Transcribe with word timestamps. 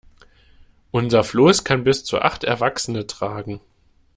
Unser 0.89 1.23
Floß 1.23 1.63
kann 1.63 1.83
bis 1.83 2.03
zu 2.03 2.23
acht 2.23 2.43
Erwachsene 2.43 3.05
tragen. 3.05 3.61